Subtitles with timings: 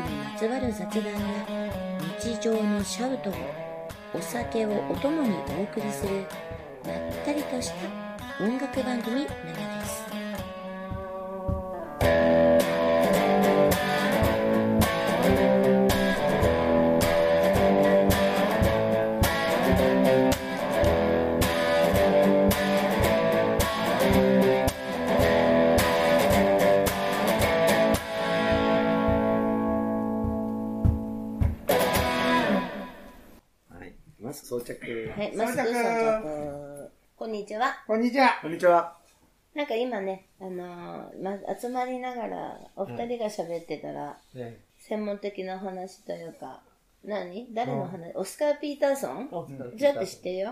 [0.00, 1.72] にまつわる雑談や
[2.20, 3.32] 日常のシャウトを
[4.14, 6.24] お酒をお供にお送りする
[6.84, 10.05] まったりとした音楽番組なのです。
[34.26, 35.12] マスク装着。
[35.16, 36.90] はいマスク装着。
[37.16, 37.76] こんにちは。
[37.86, 38.40] こんにちは。
[38.42, 38.96] こんにちは。
[39.54, 46.60] なんか今ね、あのーま、集まりながらお二人が喋ってたら、ね専門的な話というか、
[47.04, 47.54] 何？
[47.54, 49.30] 誰の話、オスカー・ピーターソン？
[49.76, 50.50] じゃって知ってるよ、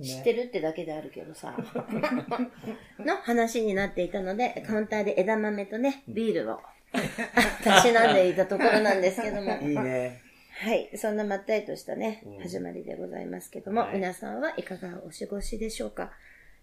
[0.00, 1.52] 知ってるってだけであるけどさ。
[3.00, 6.60] の話になっていたので、カウンターで枝豆とね、ビールを。
[7.64, 9.58] たしなんでいたところなんですけども。
[9.58, 10.23] いいね。
[10.56, 10.90] はい。
[10.96, 12.38] そんなまったりとしたね、うん。
[12.38, 13.94] 始まりでございますけども、はい。
[13.94, 16.12] 皆さんはいかがお過ごしでしょうか？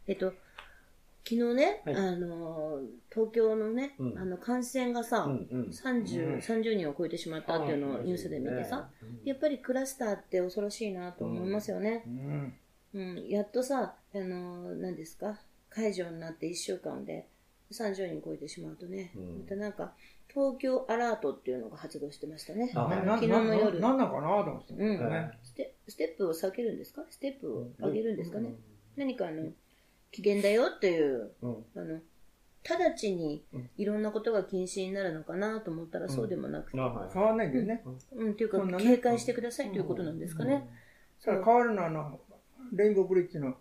[0.08, 0.34] えっと、
[1.28, 1.96] 昨日ね、はい。
[1.96, 2.80] あの、
[3.12, 4.18] 東京のね、うん。
[4.18, 5.70] あの、感染がさ、うんうん。
[5.70, 8.90] 30、30人を超えてしまったっていうのをニュースで見てさ、
[9.26, 12.04] やっぱりクラスターって恐ろしいなと思いますよね。
[12.08, 12.54] うん。
[12.94, 15.38] うん、やっとさ、あの、何ですか、
[15.70, 17.28] 解除になって1週間で
[17.72, 19.40] 30人超えてしまうとね、うん。
[19.40, 19.94] またなんか、
[20.34, 22.72] 東京アラートっていうのが発動してましたね。
[22.74, 23.80] あはい昨日の夜。
[23.80, 24.74] な、なんなのかなと思って。
[24.74, 25.32] うんね。
[25.44, 27.04] ステステップを避けるんですか？
[27.10, 28.56] ステップを上げるんですかね、
[28.96, 29.50] 何かあの、
[30.12, 31.66] 危険だよっていう、うん。
[31.76, 32.00] あの、
[32.64, 37.84] 直ちにうんいろんなことが禁止になるのかなと思ったらそうでもなくて、あはい変わんないんだよね。
[38.16, 40.70] うん、っていうか警戒してくださいということなんですかね。
[41.24, 42.20] 変わるのは、あの、
[42.74, 43.56] レインボーブリッジの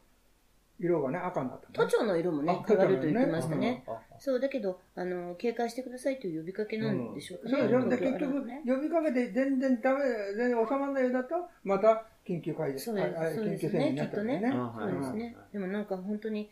[0.81, 1.91] 色がね、赤になった都ね。
[1.91, 3.85] 庁の色もねあ、変わると言ってましたねね。
[4.19, 7.69] そう、だけど、あの、警戒してくださいという呼びかけなんでしょうかね。
[7.69, 10.01] そう結局呼びかけて全然ダメ、
[10.37, 14.41] 全然収まらないようだと、また緊急会そうああですそう緊ですね、急宣言になきったとね。
[14.41, 15.37] そうですね。
[15.53, 16.51] でもなんか本当に、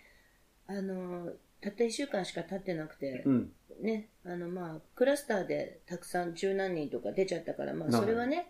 [0.67, 3.53] あの、たった1週間しか経ってなくて、うん。
[3.81, 8.49] ね、あのまあ、クラスターでたくさん十何人とか出ちゃったから、まあ、はいそれはね、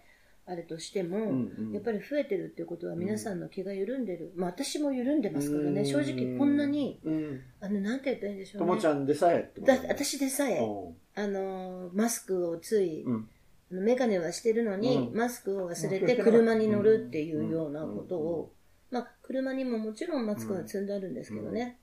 [0.51, 1.73] あれとしても、うんうん。
[1.73, 4.33] やっぱり増えてるっていうことは皆さんの気が緩んでる。
[4.35, 5.87] まあ、私も緩んでますからね、うん。
[5.87, 7.43] 正直こんなに、うん。
[7.61, 8.75] あの、なんて言ったらいいんでしょとうね。
[8.75, 13.29] もちゃんでさえだ私でさえ、うあの、マスクをつい、ん。
[13.71, 15.15] あのメガネはしてるのに、うん。
[15.15, 17.97] マスクを忘れうんて車に乗るっていうようなうん。
[17.97, 18.55] ことを、
[18.91, 21.79] まあ、車にももちろんマスクは積んであるんですけどね、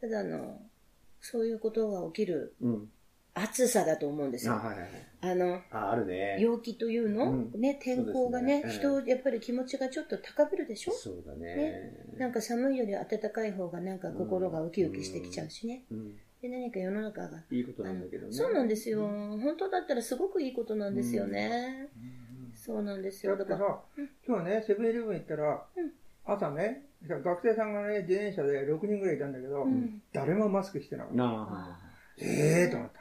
[0.00, 0.62] ただあの、
[1.20, 2.88] そういうことが起きるうん。
[3.40, 4.58] 暑さだと思うんですあ、よ。
[4.60, 4.88] はいはい。
[5.20, 6.38] あの、あ、あるね。
[6.40, 10.92] 陽気というの、うんね、天候がね、ね人をやっぱり気持ちがちょっと高ぶるでしょ？
[10.92, 11.92] そうだね。
[12.16, 15.84] なんか寒いより暖かい方がなんか心がウキウキしてきちゃうしね。
[15.90, 16.16] うん。
[16.40, 17.42] で、何か世の中が。
[17.50, 18.32] いいことなんだけどね。
[18.32, 19.08] そうなんですよ。
[19.08, 21.88] 本当だったらすごくいいことなんですよね。
[22.54, 23.36] そうなんですよ。
[23.36, 23.80] だから、さ、
[24.26, 25.92] 今日ね、セブンイレブン行ったらうん、
[26.24, 31.16] 朝ね、学生さんがね、自転車で6人ぐらいいたんだけどうん、誰もマスクしてなかった。
[31.16, 31.80] な
[32.20, 32.97] ええと思った。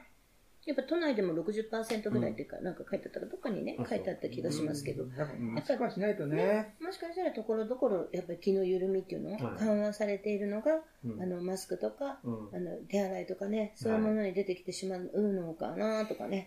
[0.67, 5.03] やっぱ都内でも60%ぐらいっていうか、なんか書いてあったらどっかにねあ、書いてあった気がしますけど。
[5.17, 6.75] やっぱマスクはしないとね。
[6.81, 9.57] もしかしたらところどころやっぱり気の緩みっていうのはい。
[9.57, 11.21] 緩和されているのが、うん。
[11.21, 12.49] あのマスクとか、うん。
[12.53, 16.45] あの手洗いとかねそういうものに出てきてしまうのかなとかね。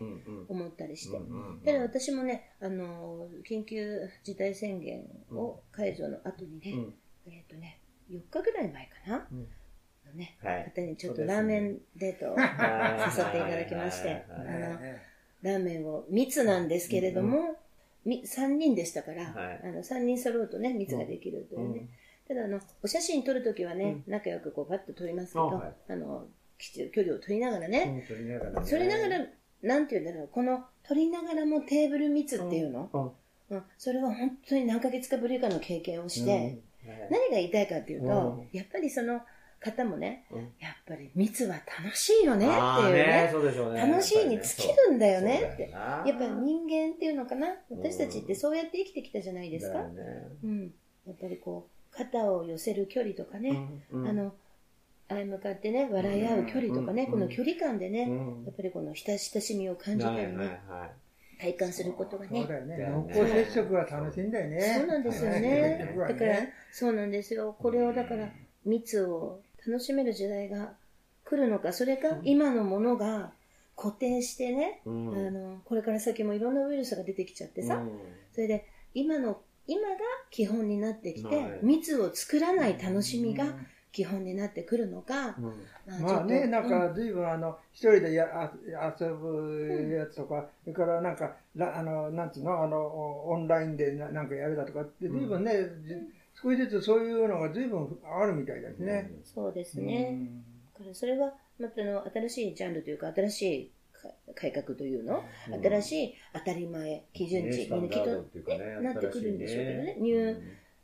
[0.48, 6.72] 思ったりして、うんただ私もねあの緊急事態宣言を解除の後にね、
[7.26, 7.32] うん。
[7.32, 9.48] えっ、とね4日ぐらい前かな、うん
[10.10, 10.72] のねはい。
[10.74, 14.24] 方にちょっとラーメンデートをはい誘っていただきまして、はい。
[14.28, 14.78] あの
[15.42, 17.56] ラーメンを密なんですけれども、
[18.04, 19.60] み3人でしたから、はい。
[19.64, 21.88] あの3人揃うとね密ができるというね、
[22.28, 26.26] ただあのお写真撮るときはね、仲良くこうバッと撮りますけど、あの
[26.58, 28.66] きち距離を取りながらね、うん。
[28.66, 29.26] それながらながら
[29.62, 32.98] なんていうんだろうこの撮りながらもテーブル密っていうの、う
[33.54, 33.56] ん。
[33.56, 33.62] うん。
[33.78, 36.60] それは本当に何ヶ月かぶりかの経験をして、
[37.10, 39.20] 何が言いたいかっていうと、うやっぱりその
[39.60, 40.38] 方もね、うん。
[40.58, 42.56] やっぱり密は楽しいよねって
[42.88, 43.30] いうね。
[43.30, 43.80] そうね。
[43.80, 45.70] 楽しいに尽きるんだよねって。
[45.70, 45.80] そう。
[45.80, 46.04] だよな。
[46.06, 47.48] やっぱり人間っていうのかな？
[47.70, 49.80] 私たちってそうやって生きてきたじゃないですか、
[50.42, 50.72] うん、
[51.06, 54.32] やっぱりこう肩を寄せる距離とかね、うんあの
[55.08, 57.10] 相向かってね笑い合う距離とかね、うん。
[57.10, 58.12] この距離感でね、う
[58.42, 58.44] ん。
[58.44, 60.90] やっぱりこの親親しみを感じたりね、はいはいはい。
[61.40, 62.40] 体感することがね。
[62.40, 62.76] そうだよね。
[62.78, 62.98] だよ。
[63.02, 63.14] ね。
[63.14, 64.76] 濃厚接触が楽しいんだよね。
[64.78, 65.40] そうなんですよはい。
[65.42, 66.36] ねだから
[66.70, 67.56] そうなんですよ。
[67.58, 68.28] これをだから
[68.64, 70.72] 密を楽しめる時代が
[71.24, 73.32] 来るのかそれか今のものが
[73.76, 75.26] 固定してね、うん。
[75.28, 77.82] あのこれから先もいろんなウイルスが出てきちゃってさ、
[78.32, 79.96] それで今の今が
[80.30, 81.60] 基本になってきて、はい。
[81.62, 83.46] 密を作らない楽しみが
[83.92, 85.36] 基本になってくるのか、
[86.00, 88.52] まあね、なんか随分あの、一人でや
[89.00, 95.52] 遊ぶやつとか、それからなんか、あの、なんつうの、あの、オンラインでなんかやるだとかって随分ね、
[96.42, 99.10] 少しずつそういうのが随分あるみたいですね。
[99.24, 100.30] そうですね。
[100.74, 103.72] だからそれは、またの新しいジャンルというか、新しい
[104.34, 105.22] 改革というの、
[105.62, 108.10] 新しい当たり前、基準値にきっと、
[108.82, 109.96] なってくるんでしょうけどね。
[109.98, 110.40] ニュー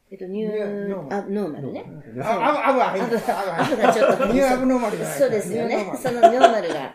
[0.09, 1.85] えっと、ニュー、あ、ノーマルね。
[2.23, 4.27] あ、アブ、アブ、アブ、アブがちょっと。
[4.27, 5.93] ニューアブノーマルそうですよね。
[6.01, 6.95] そのノーマルが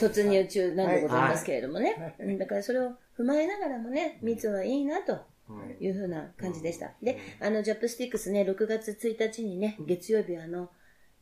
[0.00, 2.16] 突入中なんでございますけれどもね。
[2.36, 5.16] だからそれを踏まえながらもね、密はいいなと。
[5.80, 6.92] いうふうな感じでした。
[7.02, 10.70] で、あの、ジャップスティックスね、6月1日にね、月曜日あの、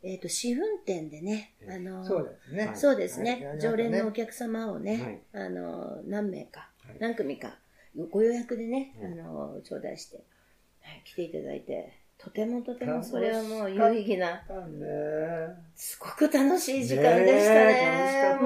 [0.03, 2.71] えっ、と、試運転でね、あの、そうですね。
[2.75, 3.57] そうですね。
[3.61, 7.57] 常連のお客様をね、あの、何名か、何組か、
[8.11, 10.23] ご予約でね、あの、頂戴して、
[11.05, 14.41] 来ていただいて、とてもとてもそれはもう有意義な、
[15.75, 18.37] すごく楽しい時間でしたね。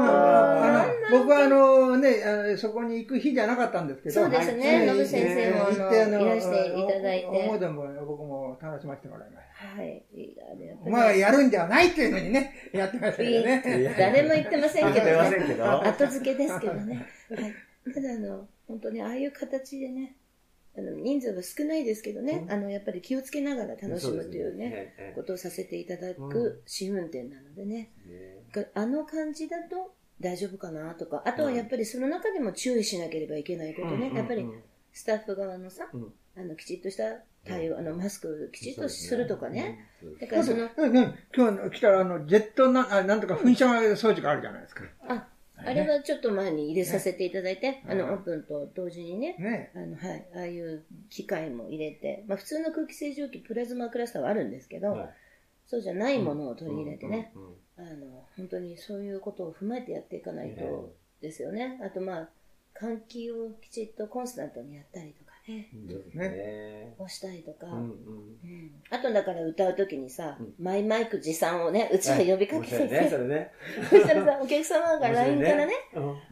[1.12, 7.28] 僕はあのね、そこに行く日じゃなかったんですけど、そうですね、ノブ先生もいらしていただいて。
[7.28, 9.80] 思い出も僕も楽しませてもらいました。
[9.80, 10.04] はい。
[10.84, 13.96] お前はやるんじゃないっていうのにね、やってましたよね。
[13.96, 15.14] 誰も言ってませんけどね。
[15.84, 17.06] 後付けですけどね。
[17.30, 17.54] はい。
[17.94, 20.17] ただあの、本当にああいう形でね、
[20.78, 27.90] あの人数は少ないですけどね、あのやっぱり気をつけながら楽しむというね、ことをさせていただく試運転なのでね、
[28.76, 34.46] あの感じだと大丈夫かなとか、あとはやっぱりその中でも注意しなければいけないことね、やっぱり
[34.94, 35.88] スタッフ側のさ、
[36.36, 37.04] あのきちっとした
[37.44, 39.88] 対応、あのマスクきちっとするとかね。
[40.22, 40.70] だからその、
[41.36, 44.84] 今日来たらあのジェットななんとか噴射装置があるじゃないですか。
[45.08, 45.28] あ
[45.66, 55.10] あれはちょっと前に入れさせていただいて、あの、オープンと同時にね、あの、はい、ああいう機械も入れて、まあ普通の空気清浄機、プラズマクラスターはあるんですけど、
[55.66, 57.34] そうじゃないものを取り入れてね、
[57.78, 61.80] あの、本当にそういうことを踏まえてやっていかないとですよね。
[61.84, 62.30] あとまあ、
[62.80, 65.70] 換気をきちっとコンスタントにやったりとかね。
[66.14, 66.94] ね。
[66.98, 67.68] をしたりとか。
[68.90, 73.10] あとだから歌うときにさ、マイマイク持参をね、うちは呼びかけてて。
[73.10, 73.52] それね。
[73.90, 75.74] そしたらさ、お客様が LINE からね、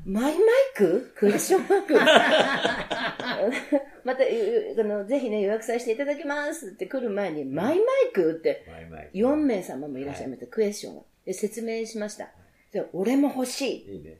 [0.05, 0.35] マイマイ
[0.75, 1.13] ク？
[1.15, 1.93] クエスチョンマーク？
[4.05, 8.65] また、あの、ぜひね、予約させていただきますって来る前に、マイマイクって、
[9.13, 11.01] 4名様もいらっしゃいました、クエスチョンが。
[11.25, 12.29] で、説明しました。
[12.71, 13.95] で、俺も欲しい。
[13.95, 14.19] いいね。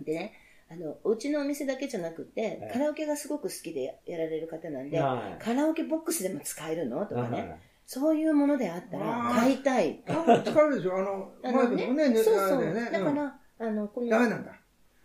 [0.00, 0.32] でね、
[0.70, 4.98] あの、うちのお店だけじゃなくて、カラオケがすごく好きでやられる方なんで、
[5.40, 7.60] カラオケボックスでも使えるのとかね。
[7.86, 10.02] そういうものであったら買いたい。
[10.04, 12.74] 使えるでしょあの、あのね、ねそうそう。
[12.74, 14.10] だから、あの、この。
[14.10, 14.52] ダメなんだ。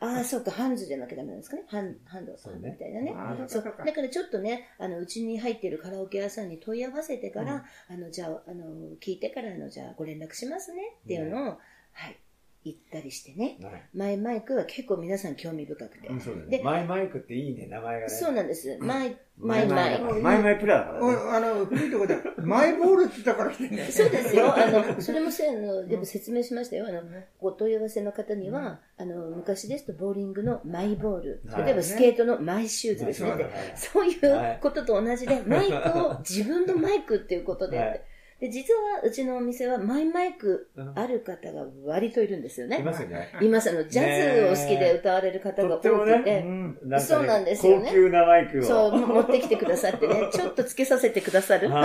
[0.01, 1.63] ああ、そうか、ハンズじゃなきゃダメなんですかね。
[1.69, 3.15] ハン、ハンドさんみたいなね。
[3.47, 3.63] そう。
[3.63, 8.65] だからちょっとね、あの、うちに入っているカラオケ屋さんに問い合わせてから、あの、じゃあ、あの、
[9.01, 11.57] 聞いてからの、じゃあ、ご連絡しますねっていうのを、
[11.93, 12.19] はい、
[12.65, 16.07] 行ったりしてね、はい、マイマイクは結構皆さん興味深くて。
[16.07, 18.09] うん、そうで、ね、マイマイクっていいね、名前がね。
[18.09, 18.77] そうなんです。
[18.79, 20.01] マイ、マイマイ。
[20.01, 21.15] マイマイプラだからね。
[21.31, 23.85] あの、古いとこで、マイボールって言ったから来てね。
[23.91, 24.55] そうですよ。
[24.55, 26.87] あの、 それもせの、でも説明しましたよ。
[26.87, 27.01] あの、
[27.41, 33.33] お問い合わせの方には、あの、昔ですとボーリングのマイボール、例えばスケートのマイシューズですね。
[33.75, 38.05] そういうことと同じで、 マイクを自分のマイクっていうことで、
[38.43, 42.81] で、実はうちのお店はマイマイクある方が割といるんですよね。
[42.81, 43.29] いますよね。
[43.41, 43.69] います。
[43.69, 46.41] あの、ジャズを好きで歌われる方が多くて。
[46.41, 47.85] ね、そうなんですよね。
[47.87, 48.63] 高級なマイクを。
[48.63, 51.69] そう、持ってきてくださってね、 ちょっとつけさせてくださる。
[51.69, 51.77] こ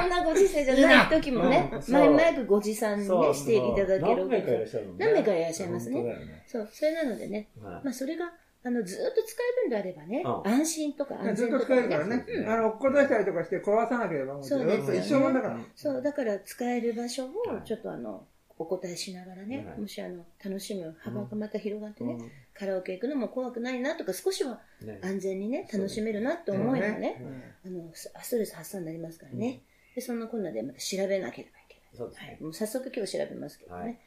[0.00, 6.04] んなご時世じゃない時もね、マイマイクご持参にね、していただける何名かいらっしゃる何名かいらっしゃいますね。
[6.46, 12.26] そう、それなのでね、まあそれが、あの、ずっと使えるんであればね、安心とか安全とか、ずっと使えるからね。
[12.46, 15.58] あの、落っこ出したりとかして壊さなければ、そうです一生もんだから。
[15.74, 17.30] そう、だから使える場所を、
[17.64, 18.26] ちょっとあの、
[18.58, 22.18] お答えしながらね、もしあの、楽しむ幅がまた広がってね、
[22.52, 24.60] カラオケ行くのも怖くないなとか、少しは
[25.00, 27.16] 安全にね、楽しめるなって思えばね、
[27.64, 29.62] あの、ストレス発散になりますからね。
[29.94, 31.96] で、そんなこんなでまた調べなければいけない。
[31.96, 32.38] そうですね。
[32.42, 33.98] もう早速今日調べますけどね。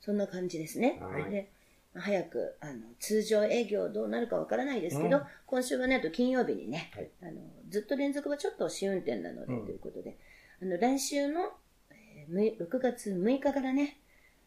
[0.00, 1.00] そんな感じですね。
[1.30, 1.48] で
[1.94, 10.16] 早くあの通常営業どうなるかわからないですけど、うん、今週はね、あと金曜日にね、はい、あのずっと連続はちょっと試運転なので、ということで、
[10.62, 11.50] あの来週の、
[11.90, 13.98] えー、6月6日からね、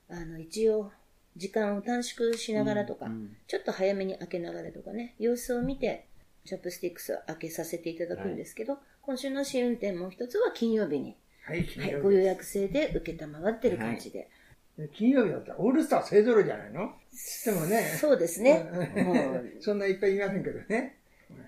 [0.09, 0.91] あの一応
[1.37, 6.07] 時間を短縮しながらとか、うんうん、ちょっと早めに開けながらとかね、様子を見て、
[6.45, 14.29] チャップスティックスを開けさせていただくんですけど、はい、今週の試運転も一つは金曜日に、はい、はい、ご予約制で受けたまわってる感じで、
[14.93, 16.91] 金曜日だったらオールスター勢ぞろいじゃないの？
[17.45, 17.97] でもね。
[17.99, 18.69] そうですね。
[19.61, 20.97] そんないっぱいいませんけどね。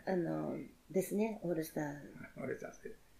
[0.06, 0.56] あの、
[0.90, 1.94] ですね、オールスター。
[2.38, 2.72] オールスター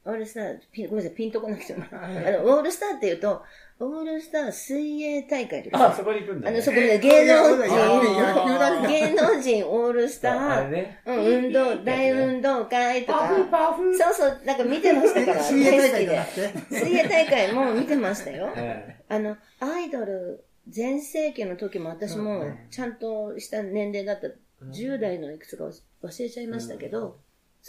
[0.08, 1.84] オールスター、ピンごめんなさい、ピンとこなくても。
[1.92, 3.44] あの、オールスターって言うと、
[3.80, 6.56] オールスター水泳大会とかあ、そこに行くんだ、ね。
[6.56, 11.02] あの、そこで芸能人、ね芸能人オールスター、ね。
[11.06, 16.26] うん、運動、大運動会とか、パフそうそう、なんか見てましたから、水泳大会じゃな。
[16.26, 16.76] くて。
[16.76, 18.54] 水泳大会も見てましたよ。
[18.56, 24.30] えあの、アイドル全盛期の時も私もちゃんとした年齢だった、
[24.72, 27.20] 10代のいくつか忘れちゃいましたけど、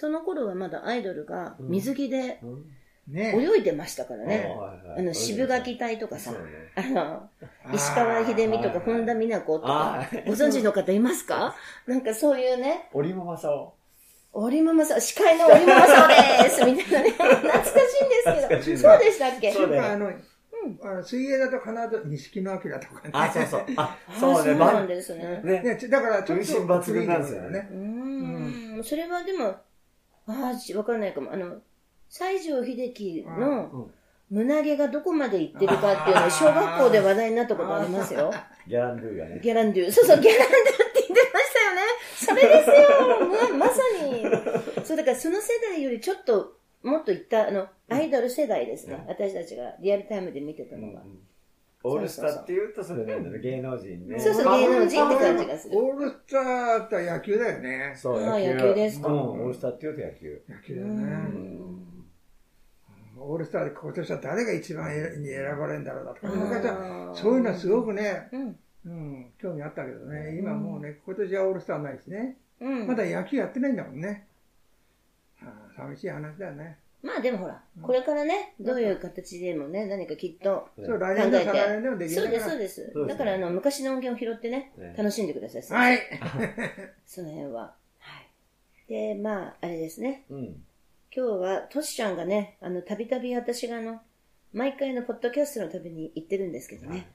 [0.01, 2.41] その頃はまだアイドルが水着で
[3.13, 4.49] 泳いでましたからね。
[4.97, 6.33] あの、渋垣隊とかさ。
[6.77, 7.29] あの、
[7.75, 10.07] 石川秀美とか本田美奈子とか。
[10.25, 11.57] ご存知の方いますか？
[11.89, 13.75] なんかそういうね、織間正夫。
[14.35, 16.09] 織ママさん、司会の織ママさん
[16.45, 16.63] です。
[16.71, 18.77] みたいなね、懐かしいん懐かしいね。
[18.77, 19.53] ですけど、そうでしたっけ？
[19.53, 23.11] そうだよあの、水泳だと必ず錦野明とかね。
[23.13, 23.63] あ、そうそう。
[23.77, 24.39] あ、 そうね。
[24.45, 25.41] そうなばんですね。
[25.43, 25.79] ね。
[25.91, 27.69] だからちょっと分身抜群なんですよね。
[27.73, 29.57] うーん、それはでも、
[30.29, 31.33] ああ、わかんないかも。
[31.33, 31.57] あの、
[32.09, 33.91] 西城秀樹のうん
[34.31, 38.31] 胸毛がどこまでいってるかっていうのを 小学校で話題になったことありますよ。
[38.67, 39.41] ギャランドゥがね。
[39.43, 39.91] ギャランドゥ。
[39.91, 41.83] そうそう、ギャランドゥって言ってましたよね。
[42.15, 43.57] それですよ。
[43.57, 43.83] ままさ
[44.77, 44.85] に。
[44.85, 49.03] そう、だからその世代よりちょっと、もっといった、あの、アイドル世代ですね。
[49.09, 51.03] 私たちがリアルタイムで見てたのが。
[51.85, 54.19] オールスターって言うとそれなんだろ芸能人ね。
[54.19, 57.95] そうそう芸能人って感じがするオールスターって野球だよね。
[57.97, 58.55] そう、野球。
[58.55, 60.43] 野球ですかうん、オールスターって言うと野球。
[60.49, 61.03] 野球だうよね。
[61.05, 61.79] ん
[63.21, 64.89] オールスターで今年は誰が一番
[65.21, 68.57] に選ばれるんだろうだとか、うん昔はそういうのはすごくね、うん。
[68.87, 72.37] うん、興味あったけどね、今もうね、今年はオールスターないしね。
[72.61, 72.87] うん。
[72.87, 74.27] まだ野球やってないんだもんね。
[75.41, 76.79] はあ寂しい話だよね。
[77.03, 82.09] まあでもほら、これからね、どういう形でもね、何かきっと考えて。
[82.09, 85.63] そうです、そうですだからあの、昔の音源を拾ってねね、楽しんでください。
[85.63, 86.01] はい。
[87.07, 87.75] その辺は。
[87.99, 88.21] は
[88.89, 88.93] い。
[88.93, 90.25] で、まあ、あれですね。
[90.29, 90.65] うん。
[91.15, 94.01] 今日は、トシちゃんがね、あの、たびたび私があの、
[94.53, 97.07] 毎回のポッドキャストのために行ってるんですけどね。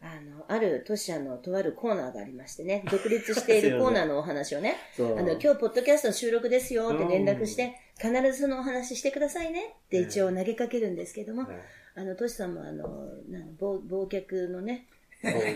[0.00, 4.76] あの、あるトシちゃんのとあるコーナーがありましてね、 独立しているコーナーのお話をね。
[4.98, 9.74] あの、今日ポッドキャストの収録ですよって連絡して、必ずそのお話してくださいね。
[9.86, 11.56] って一応投げかけるんですけども、はい。
[11.96, 12.86] あの、トシさんもあの、
[13.28, 14.86] なん忘忘却のね、
[15.20, 15.52] そうね。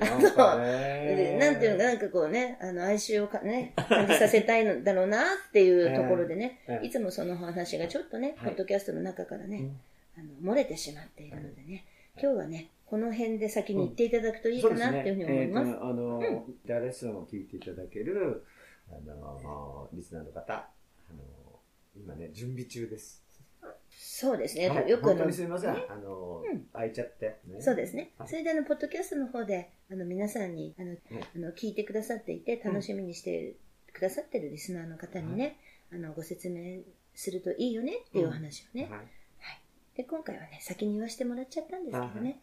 [0.00, 1.36] なんかね。
[1.38, 6.86] なんていうのか、なんかこうね、あの、哀愁をかね、感じさせたいのだろうなっていうところでね、ええ。
[6.86, 8.48] いつもそのお話がちょっとね、はい。
[8.50, 9.68] ポッドキャストの中からね、
[10.16, 11.84] あの、漏れてしまっているのでね、
[12.18, 15.78] 今日はね、この辺で先に行っていただくといいかなっていうふうに思います。
[15.80, 18.44] あの、ギターレッスンを聞いていただける、
[18.90, 21.22] あの、リスナーの方、あの、
[21.96, 23.22] 今ね、準備中です。
[23.92, 24.68] そうですね。
[24.70, 25.70] はいよくあのすみません。
[25.70, 26.42] あの、
[26.72, 27.38] 空いちゃって。
[27.46, 28.10] ねそうですね。
[28.18, 30.96] はいそれであの、ポッドキャストの方で、あの、皆さんに、あの、
[31.36, 33.54] あの聞いてくださっていて、楽しみにして
[33.92, 35.58] くださってるリスナーの方にね、
[35.92, 36.80] あの、ご説明
[37.14, 38.88] するといいよねっていうお話をね。
[38.90, 39.00] はい
[39.96, 42.40] で、今回はね、先に言わせてもらっちゃったんですけどはいね。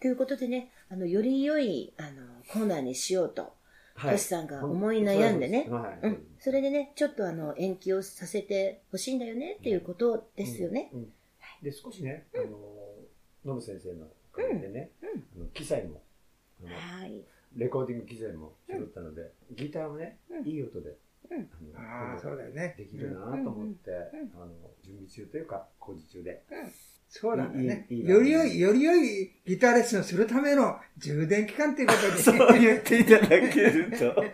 [0.00, 2.10] ということでね、あの、より良い、あの、
[2.52, 3.54] コーナーにしようと、
[3.94, 4.12] はい。
[4.12, 5.66] トシさんが思い悩んでね。
[5.70, 6.06] はい。
[6.06, 6.26] うん。
[6.38, 10.90] それでね、ちょっとあの、延期をさせてほしいんだよねっていうことですよね。
[10.92, 11.00] うん。
[11.00, 11.12] うん。
[11.62, 12.44] で、少しね、あの、
[13.44, 16.02] ノブ先生のおかげでね、あの機材も、
[16.62, 17.22] はい。
[17.56, 20.46] レコーディング機材も揃ったので、ギターもね、うん。
[20.46, 20.94] いい音で、
[21.30, 21.48] うん。
[21.74, 22.74] あのああ、そうだよね。
[22.76, 23.90] できるなと思って、
[24.34, 24.48] あの
[24.82, 26.42] 準備中というか工事中で。
[27.08, 27.86] そうなんだね。
[27.90, 32.16] より良い、より良いギターレッスンをするための充電期間っていうことで。
[32.22, 34.24] そう言っていただけると。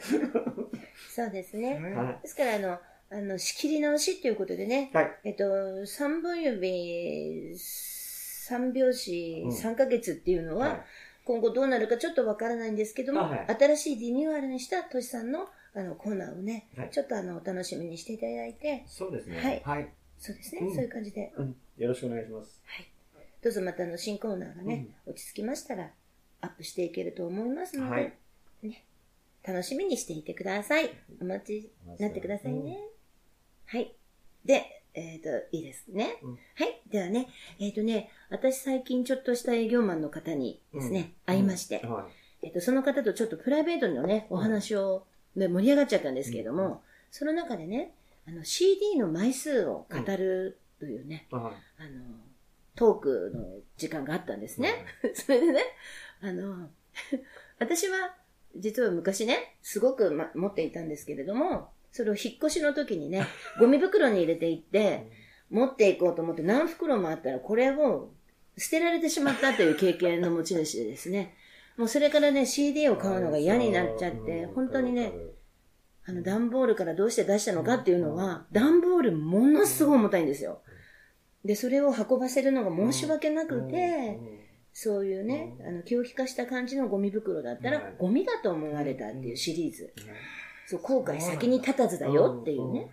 [1.14, 1.80] そうですね。
[2.22, 2.78] ですから、あの、
[3.10, 4.96] あの、仕切り直しっていうことでね、い。
[4.96, 5.10] はい。
[5.24, 10.80] えっと、三分指、三拍子、うん三ヶ月っていうのは、はい
[11.24, 19.38] 今後どうなるかちょっとわからないんですけども、あはい新しいリニューアルにしたトシさんのあのコーナーをね、はいちょっとあのお楽しみにしていただいて、そうですね。
[19.38, 19.88] はいはい。
[20.22, 20.74] そうですね、うん。
[20.74, 21.56] そういう感じで、うん。
[21.76, 22.62] よろしくお願いします。
[23.42, 25.90] どうぞまたあの新コーナーがね、落ち着きましたら
[26.40, 28.12] アップしていけると思いますので、はい。
[28.62, 28.84] ね、
[29.42, 30.90] 楽しみにしていてください。
[31.20, 32.78] お待ちになってくださいね。
[33.66, 33.96] はい。
[34.44, 36.18] で、えっ、と、いいですね。
[36.22, 36.30] うん。
[36.34, 36.80] はい。
[36.88, 37.26] ではね、
[37.58, 41.34] えっ、とね、私最近ちょっとした営業マンの方にですね、うん。
[41.34, 42.06] 会いまして、は
[42.42, 47.94] えっ、と、その方とちょっとプライベートのね、お話を、ね盛り上がっちゃったんですけれども、その中でね、
[48.26, 51.34] あの、CD の枚数を語るというね、い。
[51.34, 51.54] はい。
[51.78, 51.90] あの、
[52.74, 54.86] トークの時間があったんですね。
[55.14, 55.62] それでね、
[56.20, 56.70] あの、
[57.58, 58.14] 私は
[58.56, 63.26] 実は昔ね、すごく、ま、持っていたんですけれども、それを引っ越しの時にね、
[63.58, 65.10] ゴミ袋に入れていって、
[65.50, 68.10] 持っていこうと思って何袋もあったら、これを
[68.56, 71.34] 捨てられてしまったという経験の持ち主でですね、
[71.76, 75.12] もうそれからね、CD を買うのが嫌になっちゃって、本当にね、
[76.04, 80.62] あの、段ボールからどうして出したのかっていうのは、段ボールものすごい重たいんですよ。
[81.44, 84.18] で、それを運ばせるのが申し訳なくて、
[84.72, 89.92] そういうね、あの、狂気化した感じのゴミ袋だったら、ゴミだと思われたっていうシリーズ。
[90.66, 92.90] そう、後悔先に立たずだよっていうね。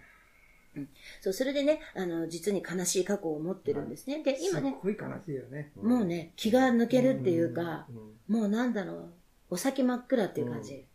[0.75, 0.89] うん、
[1.21, 4.21] そう、それでね、あの、実に悲しい過去を持ってるんですね。
[4.23, 5.71] で、今ね、すごい悲しいよね。
[5.81, 7.87] もうね、気が抜けるっていうか、
[8.27, 9.13] もうなんだろう、
[9.51, 10.85] お先真っ暗っていう感じ。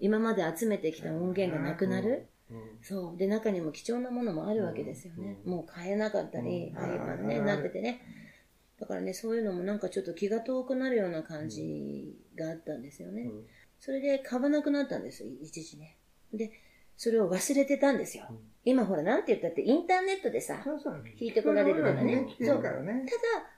[0.00, 2.26] 今まで集めてきた音源がなくなる？
[2.82, 3.16] そう。
[3.16, 5.38] で、中にも貴重なものもあるわけですよね。
[5.44, 8.02] もう買えなかったり、ああいうね、なっててね。
[8.80, 13.30] だからね、そういうのもなんかちょっと気が遠くなるような感じがあったんですよね。
[13.78, 15.96] それで買わなくなったんですよ、一時ね。
[16.32, 16.50] で、
[16.96, 18.24] それを忘れてたんですよ。
[18.64, 20.62] 今ほら、なんて言ったってインターネットでさ、
[21.18, 22.26] 引いてこられるからね。
[22.40, 22.62] そう。
[22.62, 22.78] ただ、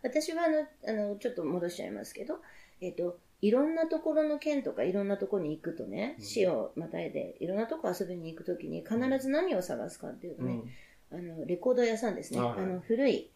[0.03, 2.41] 私はあの、あの、ちょっと戻しちゃいますけど、
[2.81, 10.61] えっ、ー、と、いろんなところの県とかいろんなところに行くとね、市をまたいでいろんなとこ遊びに行くときに必ず何を探すかっていうとね、
[11.11, 12.41] あの、レコード屋さんですね。
[12.41, 13.31] あの、古い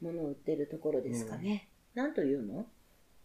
[0.00, 1.68] ものを売ってるところですかね。
[1.94, 2.66] なんというの？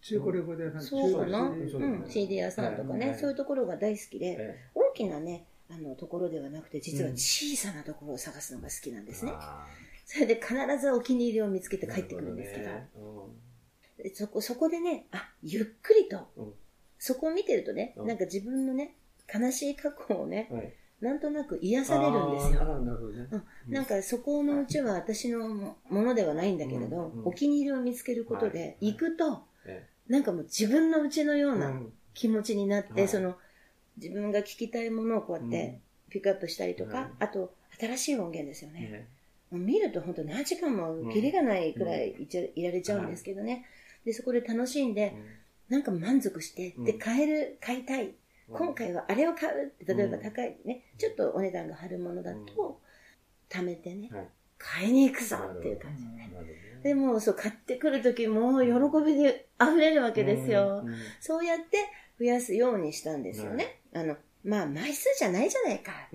[0.01, 9.31] 中古レコード屋さんそうかな、うん、CD 屋さんとかね、そういうところが大好きで、大きなね、あの、ところではなくて、実は小さなところを探すのが好きなんですね。
[10.05, 13.29] それで必ずお気に入りを見つけて帰ってくるんですけど、
[14.13, 16.54] そこ、そこでね、あ、ゆっくりと、うん、
[17.00, 18.96] そこを見てるとね、うん、なんか自分のね、
[19.34, 22.60] 悲しい過去をね、はい、なんとなく癒されるんですよ。
[22.80, 23.74] なるほどね、うん。
[23.74, 29.44] なんかそこのうちは私のものではないんだけれど、お気に入りを見つけることで、行くと、
[30.08, 31.82] なんかもう自分のうちのような
[32.13, 33.36] 気持ちになって、その、
[33.98, 39.08] 自分が聞きたいものをこうやってピックアップしたりとか、あと、新しい音源ですよね。
[39.52, 42.15] 見ると本当何時間もキリがないくらい
[42.56, 43.65] いられちゃうんですけどね。
[44.08, 45.13] で、そこで楽しんで、
[45.67, 48.15] なんか満足して、で、買える、買いたい。
[48.50, 52.80] 今回はあれを買うって、例えば高いね、ちょっとお値段が張るものだと、
[53.50, 54.10] 貯めてね、
[54.58, 56.06] 買いに行くぞっていう感じ。
[56.06, 56.32] でね。
[56.84, 58.70] でも、そう、買ってくるときも、喜
[59.06, 60.86] びで溢れるわけですよ。
[61.20, 61.80] そうやって
[62.17, 63.82] 増やすようにしたんですよね。
[63.93, 64.15] あの、
[64.46, 65.91] まあ、枚数じゃないじゃないか。
[66.08, 66.10] っ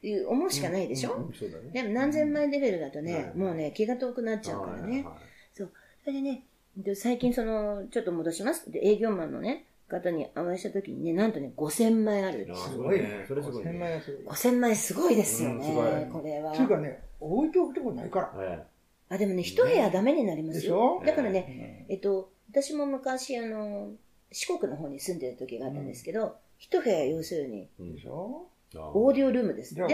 [0.00, 1.30] ていう思うしかないでしょ、
[1.74, 5.04] でも何千枚レベルだとね、もうね、気が遠くなっちゃうからね。
[5.52, 5.72] そう。
[6.02, 6.44] それでね、
[6.76, 8.70] で、最近その、ちょっと戻します。
[8.70, 12.48] で、営業マンのね、方にお会いした時にね、なんとね、5000枚ある。
[12.54, 13.24] すごいね。
[13.26, 13.70] それすごい、ね。
[13.70, 14.34] 5000枚すごい。
[14.34, 16.52] 5000枚すごいですよね、うん、これは。
[16.52, 18.66] っていうかね、置いておくとこないから。
[19.08, 21.02] あ、でもね、一部屋ダメになりますよ。
[21.06, 23.90] だからね、えっと、私も昔、あの、
[24.32, 28.48] 四国の方に住んでる時があったんですけど、一部屋要するに、でしょ？
[28.74, 29.74] オーディオルームです。
[29.74, 29.88] でも、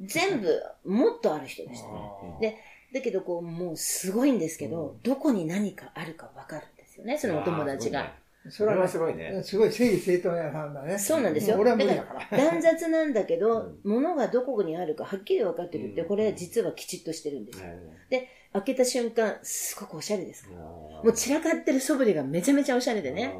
[0.00, 1.94] 全部、もっとある人でしたね。
[2.40, 2.56] で、
[2.92, 8.14] だけどこう、もうすごいんですけど、どこに何かあるかわかるんですよね、そのお友達が。
[8.50, 9.42] それはすごいね。
[9.42, 10.98] すごい整理整頓屋さんだね。
[10.98, 11.56] そうなんですよ。
[11.58, 12.38] 俺は無理だから。
[12.38, 17.66] 断雑なんだけど、物がどこにあるかはっきり分かってるって、これ実はきちっとしてるんですよ。
[18.08, 20.60] で、開けた瞬間、すごくおしゃれですから。
[20.60, 23.34] もう散らかってる素振りがめちゃめちゃおしゃれでね。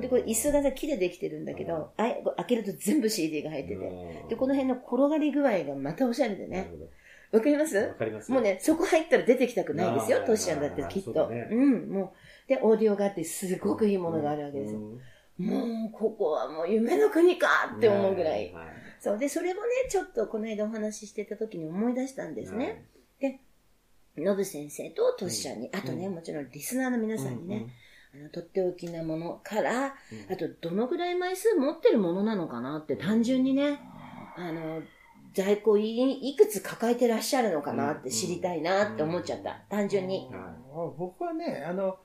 [0.00, 4.24] で、これ椅子が木でできてるんだけど、あ開けると全部 CD が入ってて。
[4.28, 6.70] で、この辺の転がり具合がまたおしゃれでね。
[7.32, 7.76] わかります？
[7.76, 8.30] わかります。
[8.30, 11.28] もうね、そこ入ったら出てきたくないですよ、トシちゃんだってきっと。
[11.28, 12.14] ね、うん、も
[12.46, 12.48] う。
[12.48, 14.80] で、オーディオがあって、すごくいいものがあるわけですよ。
[15.38, 18.54] もう、ここはもう夢の国かって思うぐらい。
[19.00, 19.18] そう。
[19.18, 22.84] で、それもね、ちょっとこの間お話ししてた時に思い出したんですね。
[23.18, 23.40] で、
[24.18, 27.68] ノブ先生とトシちゃんに、あとね、もちろんリスナーの皆さんにね、
[28.14, 29.94] あの、とっておきなものから、
[30.30, 33.80] あと、どのぐらい枚数持ってるものなのかなって単純にね、
[34.36, 34.82] あの、
[35.32, 39.62] 在庫いいくつ抱えてらっしゃるのかなって知りたいなって思っちゃった。
[39.68, 40.30] 単純に。
[40.98, 41.98] 僕はね、あの、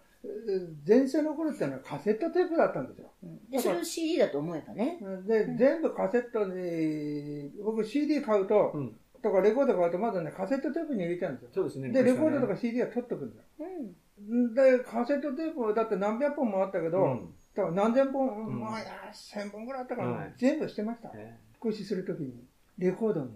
[0.87, 3.11] 前世の頃ってのはカセットテープだったんですよ。
[3.49, 4.99] で、それを CD だと思えばね。
[5.25, 8.73] で、全部カセットに、僕 CD 買うと、
[9.21, 11.49] とかレコード買うとまずね、カセットテープに入れちゃうんですよ。
[11.53, 11.91] そうですね。
[11.91, 14.77] で、レコードとか CD は取っとくんだよ。
[14.77, 17.19] で、カセットテープだって何百本もあったけど、
[17.55, 18.79] 多分何千本、まあ、
[19.13, 21.11] 千本ぐらいあったから、全部捨てました。
[21.53, 22.46] 復習するときに。
[22.77, 23.29] レコードに。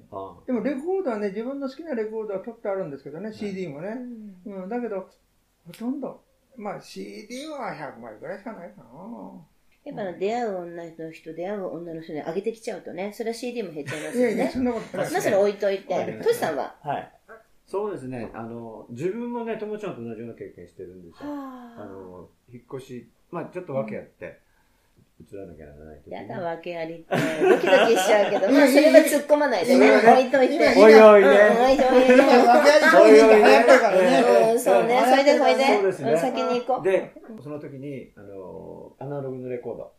[0.46, 3.98] でもレコードはね、自分の好きなレコードは取ってあるんですけどね、CD もね。
[4.46, 5.10] うん、だけど、
[5.66, 6.22] ほとんど、
[6.58, 8.84] まあ CD は100枚ぐらいしかないかな。
[9.84, 14.36] やっぱ出会う女の人、出会う女の人に上げてきちゃうとね、それは CD も減っちゃいますよね。
[14.36, 15.12] いやいや、そんなことない。
[15.12, 16.20] まあそれ置いといて。
[16.24, 16.76] トシさんは？
[16.84, 17.12] はい。
[17.66, 18.30] そうですね。
[18.34, 21.30] あの、自分もね、友ちゃんと同じような経験してるんですよ。
[21.30, 24.40] あの、引っ越し、まあちょっと訳あって、
[25.22, 27.06] 映らなきゃならないやだ、訳ありって。
[27.10, 29.92] ドキドキしちゃうけど、 まあ、それは突っ込まないでね。
[29.98, 30.74] 置いといて。
[30.78, 31.30] おいおいね。
[31.58, 32.22] おいおいね。
[32.48, 34.60] 訳ありったからね。
[34.60, 35.02] そうね。
[35.06, 36.18] それでこれで。
[36.18, 36.84] 先に行こう。
[36.84, 39.94] で、その時に、あの、アナログのレコード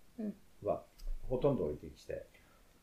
[0.69, 0.83] は、
[1.29, 2.27] ほとんど置いてきて。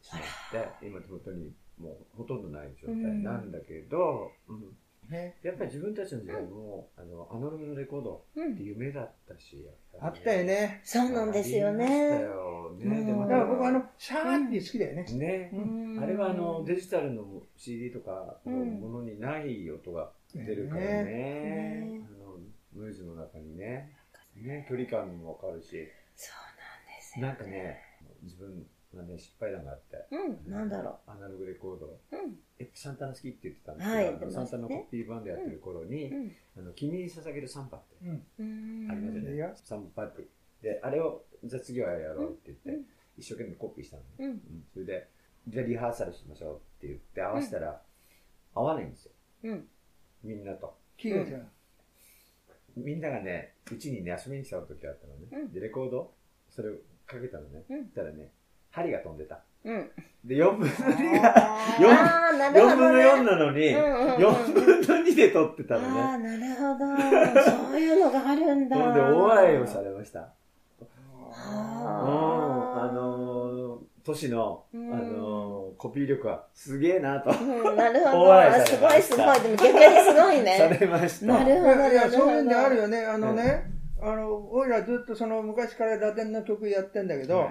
[0.02, 4.78] しまって、今手元にもうほとんどない状態なんだけど、うん、
[5.10, 9.66] ね、やっぱり自分たちの時代も、あの、アナログのレコードって夢だったし、
[10.00, 10.82] あったよね。
[10.84, 11.86] そうなんですよね。
[11.86, 13.04] あったよね。
[13.06, 15.04] でも、だから僕あの、シャーって好きだよね。
[15.04, 15.52] ね。
[16.00, 17.24] あれはあの、デジタルの
[17.58, 22.02] CD とかのものにない音が出るからね。
[22.08, 23.96] あの、ノイズの中にね。
[24.36, 25.88] ね、距離感もわかるし。
[26.16, 27.26] そうなんですよ。
[27.26, 27.82] なんかね、
[28.22, 30.08] 自分、まあね、失敗談があって。
[30.12, 31.12] うん、なんだろう。
[31.12, 32.00] アナログレコード。
[32.12, 32.40] うん。
[32.58, 39.54] え、サンタの好きって言ってたんですけど、はい、サンタのコピーバンドやってる頃に、うん、あの、君に捧げるサンパって、うん、ありますよね。
[39.64, 40.28] サンパって。
[40.62, 42.84] で、あれを雑業やろうって言って、
[43.18, 44.08] 一生懸命コピーしたのね。
[44.20, 44.64] うん。
[44.74, 45.08] それで、
[45.48, 47.82] じゃあリハーサルしましょうって言って合わせたら、
[48.56, 49.12] 合わないんですよ。
[49.44, 49.68] うん。
[50.24, 50.76] みんなと。
[50.98, 51.48] キーが違う。
[52.76, 55.48] みんながね、うちにね、遊びに来た時があったのね。
[55.54, 56.14] で、レコード、
[56.50, 56.74] それを
[57.06, 57.64] かけたのね。
[57.68, 58.32] そしたらね、
[58.72, 59.40] 針が飛んでた。
[59.66, 59.92] うん。
[60.24, 66.02] で、4分の2が、4, 4分の4なのに、4分の2で撮ってたのね。
[66.02, 67.42] ああ、なるほど。
[67.42, 68.76] そういうのがあるんだ。
[68.94, 70.30] で、大笑いをされました。
[71.32, 77.30] あの都市の、あのコピー力はすげえなと。
[77.32, 78.34] なるほど。
[78.66, 79.40] すごいすごい。
[79.40, 80.58] でも逆にすごいね。
[80.58, 81.26] されました。
[81.28, 81.88] なるほど。
[81.88, 83.06] いや、そういうんであるよね。
[83.06, 83.66] あのね、
[84.02, 87.50] あの、俺らずっとその昔からラテンの曲やってんだけど、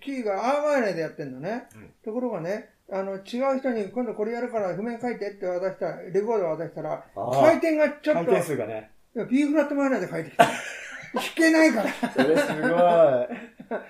[0.00, 1.68] キーがアーマイネでやってんのね。
[2.04, 8.90] ところがね、あの、違う人に今度これやるから譜面書いてって渡した、レコード渡したら、回転がちょっと、回転数がね。
[9.30, 10.44] B フラットマイナーで書いてきた。
[10.44, 11.90] 弾けないから。
[12.12, 12.70] それすごい。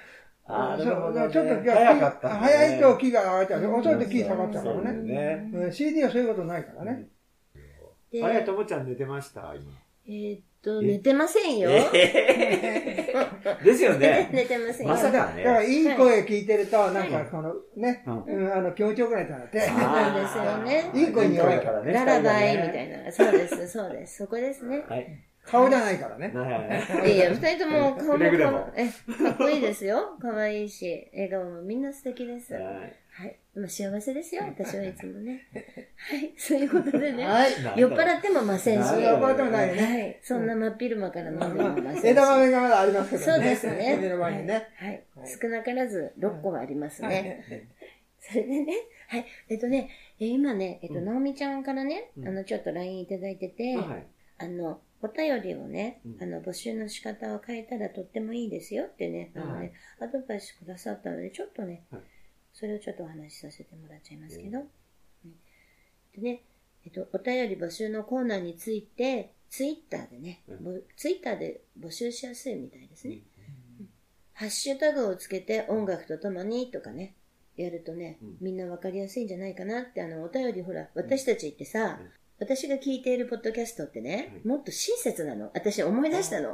[0.50, 3.74] ああ、ちょっと早かった、早いとキーが上がっちゃう。
[3.74, 5.50] 遅いとキー下がっちゃうからね。
[5.52, 7.08] ね CD はそういうことないからね。
[8.22, 9.54] あれ、ともちゃん寝てました？
[9.54, 9.72] 今。
[10.06, 11.71] えー、っと、寝てませんよ。
[13.64, 14.29] ですよね。
[14.33, 14.92] 寝てませんよ。
[14.92, 15.44] まさかね。
[15.44, 18.11] だから、いい声聞いてると、なんか、この、ね、あ
[18.61, 19.61] の、気持ちよくなったらって。
[19.61, 20.90] そうなんですよね。
[20.94, 21.92] いい声に弱いからね。
[21.92, 23.12] ララバイみたいな。
[23.12, 24.18] そうです、そうです。
[24.18, 24.85] そこですね。
[24.88, 25.07] はい。
[25.51, 26.31] 顔じゃないからね。
[27.07, 30.16] いや、二人とも顔もかっこいいですよ。
[30.21, 32.53] 可愛いし、笑顔もみんな素敵です。
[32.53, 32.64] はい。
[33.18, 33.37] はい。
[33.57, 35.48] まあ、幸せですよ、私はいつもね。
[35.52, 36.33] はい。
[36.37, 37.26] そういうことでね。
[37.26, 37.50] はい。
[37.76, 38.87] 酔っ払ってもませんし。
[38.92, 39.83] 酔っ払ってもないね。
[39.83, 40.18] はい。
[40.22, 42.07] そんな真っ昼間から飲んでもませんし。
[42.07, 43.33] 枝豆がまだありますけどね。
[43.33, 43.98] そうですね。
[44.00, 44.68] 目の前にね。
[44.76, 45.04] はい。
[45.26, 47.66] 少なからず6個はありますね。
[48.20, 48.72] それでね、
[49.09, 49.26] はい。
[49.48, 53.76] えっとね、今ね、えっと、なおみちゃんからね、あの、ちょっと LINE いただいてて、
[54.38, 61.83] あの、お便りをね、あの、募集の仕方を変えたらとってもいいですよってね、あのね、アドバイスくださったので、ちょっとね、
[62.59, 64.64] それをちょっとお話しさせてもらっちゃいますけど。
[66.14, 66.42] でね、
[66.85, 70.42] えっと、お便り募集のコーナーについて、ツイッターでね、
[70.97, 73.21] ツイッターで募集しやすいみたいですね。
[74.33, 77.14] ハッシュタグをつけて音楽とともにとかね、
[77.57, 82.01] やるとね、みんなわかりやすいんじゃないかなって、あの、お便りほら、私たちってさ、
[82.40, 85.51] 私が聞いているポッドキャストってね、もっと親切なの。
[85.55, 86.51] 私思い出したの。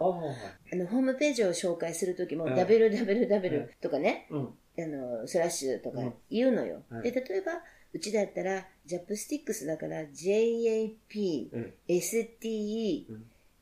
[0.73, 4.29] あの、ホームページを紹介するときも、www とかね、
[4.79, 6.83] あの、スラッシュとか言うのよ。
[7.03, 11.51] で、例えば、うちだったら、ジャップスティックスだから、JAP、
[11.89, 13.07] STE、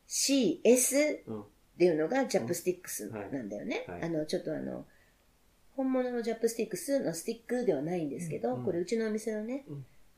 [0.08, 1.46] CS っ
[1.78, 3.84] ていうのがジャップスティックスなんだよね。
[3.88, 4.86] あの、ちょっとあの、
[5.76, 9.64] 本物のジャップスティックスのスティックではないんですけど、これうちのお店のね、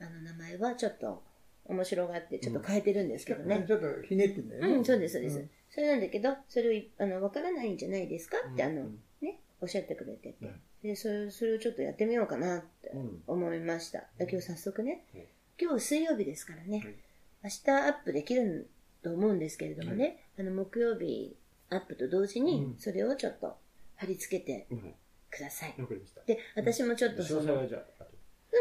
[0.01, 1.23] あの名前はちょっと
[1.67, 3.65] 面白がってちょっと変えてるんですけどね。
[3.67, 4.69] ちょっとひねってんだよね。
[4.75, 5.45] うん、そうです、そうです。
[5.71, 8.89] それなんだけど、それを、あの、わからないんじゃないですかって、あの、ね、
[9.65, 10.37] おっしゃってくれてて。
[10.83, 12.93] で、それ、それをちょっとやってみようかなって
[13.27, 14.05] 思いました。
[14.21, 15.05] 今日早速ね、
[15.59, 16.97] 今日水曜日ですからね、
[17.43, 18.69] 明日アップできる
[19.03, 21.35] と思うんですけれどもね、あの、木曜日
[21.71, 23.57] アップと同時に、それをちょっと
[23.97, 24.67] 貼り付けて
[25.31, 25.75] ください。
[26.27, 28.05] で、私もちょっと詳細はじゃあ、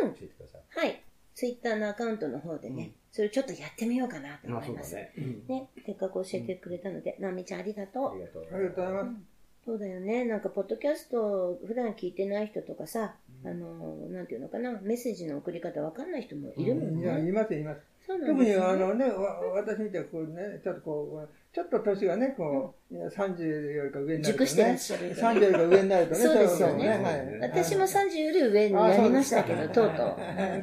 [0.03, 0.13] うん。
[0.13, 0.87] 教えてください。
[0.87, 1.03] はい。
[1.35, 4.95] ツイッターのアカウントの方でね、それをちょっとやってみようかなと思います。
[4.95, 5.11] ね、
[5.47, 5.69] ね。
[5.85, 8.11] せっかく教えてくれたので、なみちゃんありがとう。
[8.11, 8.49] ありがとうご
[8.81, 9.32] ざいます。
[9.65, 10.25] そうだよね。
[10.25, 17.03] なんか、ポッドキャスト、普段聞いてない人とかさ、あの、なんていうのかな、メッセージの送り方わかんない人もいるもんね。
[17.03, 17.81] いや、いますいます。
[18.05, 24.45] 特にあのね、私みたいにこうね、ちょっとこう、ちょっと年がね、こう、30よりか上になると、ね。
[24.45, 25.15] 熟してらっしゃる。
[25.15, 26.17] 30よりか上になるとね。
[26.17, 26.89] そうですよね。
[26.89, 29.95] はい、私も30より上になりましたけど、とうとう。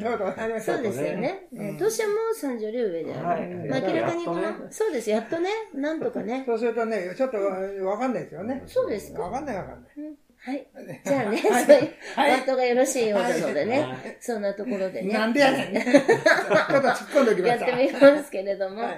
[0.00, 0.61] とうとう。
[0.61, 1.46] そうですよね。
[1.79, 3.68] 年はもう30より上である。
[3.70, 6.42] まあ、明らかにこの、そうです、やっとね、なんとかね。
[6.44, 8.64] そうするとね、ちょっとわかんないですよね。
[8.66, 9.22] そうですか。
[9.22, 10.16] わかんないわかんない。
[10.42, 10.66] はい。
[11.05, 15.14] じゃあね、そういうワートがよろしいようなのでね、そんなところでね。
[15.14, 15.74] なんでやねん。
[15.79, 17.68] ちょっと突っ込んでおきました。
[17.68, 18.90] やってみますけれども、は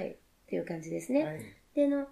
[0.00, 0.16] い。
[0.52, 1.56] っていう感じですね。
[1.74, 2.06] で、の、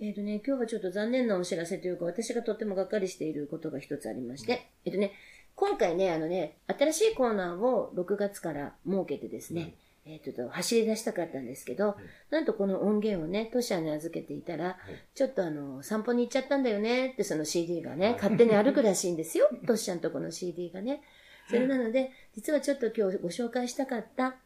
[0.00, 5.10] えっ、とね、今日はちょっと残念なお知らせというか、私がとってもがっかりしていることが一つありまして、えっ、とね、
[5.56, 9.74] 今回ね、あのね、新しいコーナーを6月から設けてですね、
[10.06, 11.96] えっ、ー、と、走り出したかったんですけど、
[12.30, 14.78] なんとこの音源をね、トシャに預けていたら、
[15.16, 19.50] ちょっとあの、散歩に行っちゃったんだよねってその CD がね、勝手に歩くらしいんですよ。
[19.66, 21.02] トシちゃんとこの CD がね。
[21.48, 24.36] それなので、実はちょっと今日ご紹介したかった、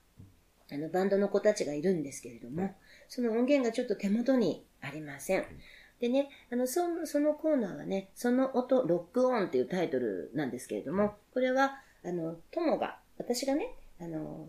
[0.73, 2.75] あの、バンドの子たちがいるんですけれども、
[3.09, 5.45] その音源がちょっと手元にありません。
[6.01, 14.49] でね、あの、その、そのコーナーはね、その音、ロックオンっていうタイトルなんですけれども、これは、あの、友が、私がね、あの、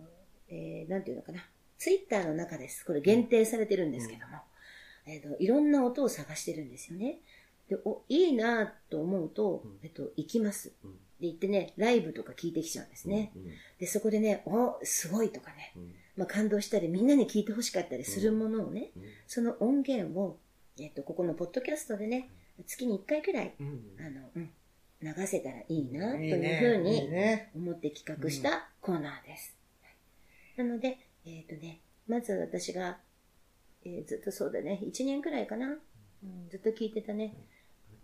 [0.50, 1.46] えー、なんていうのかな、
[1.78, 2.86] ツイッターの中です。
[2.86, 4.40] これ限定されてるんですけども、
[5.08, 7.20] うん、えっ、ー、と、いろんな音を探してるんですよね。
[7.70, 10.74] で、お、いいなと思うと、えっと、行きます。
[11.20, 13.32] で、行ってね、ライブとか聞いてきちゃうんですね。
[13.80, 15.74] で、そこでね、お、すごいとかね、
[16.18, 18.92] まあ、感動したり、みんなに聞いてほしかったりするものをね、
[19.28, 20.38] その音源を、
[20.80, 22.30] えっと、ここのポッドキャストでね、
[22.66, 23.64] 月に1回くらい、あ
[24.10, 24.50] の、うん、
[25.02, 27.10] 流せたらいいな、というふうに
[27.56, 29.56] 思って企画したコーナーです。
[30.58, 32.98] なので、えっ、ー、とね、まず私が、
[33.84, 37.36] えー、ずっとそうだね、1年くらいかな、うん、ずっと聞いてたね、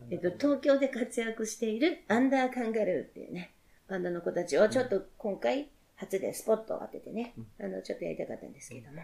[0.09, 3.51] えっ、ー、と、東京で活躍しているアンダーカンガルーっていうね、
[3.87, 5.69] バンドの子たちをちょっと今回、
[6.01, 9.01] 初でスポットを当ててね、あの、ちょっとやりたかったんですけども。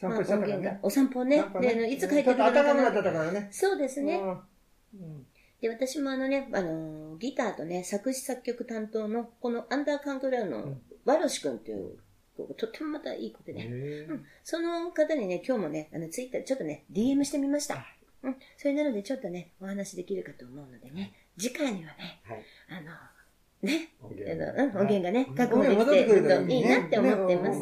[0.00, 0.80] 散歩したからね。
[0.82, 1.42] お散歩ね。
[1.60, 2.60] ねで、いつ帰ってくるかな。
[2.60, 3.48] 頭ったからね。
[3.52, 4.20] そうですね。
[4.94, 5.26] うん、
[5.60, 11.98] で、私もあのね、あの、ギターとね、作詞作曲担当の、このアンダーカンガルーの、ワロシ君っていう
[12.36, 17.86] とってもまたいいことで、うん、その方にね、今日もね、あの、ツイッターちょっとね、DM してみました。
[18.22, 18.36] うん。
[18.56, 22.90] それなので、ちょっとね、お話できるかと思うのでね、次回にはね、はい、あの、
[23.62, 27.60] ね、音源,、音源がね、確保できてるといいなって思ってます。